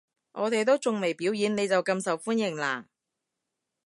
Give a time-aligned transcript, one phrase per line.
[0.31, 2.85] 我哋都仲未表演，你就咁受歡迎喇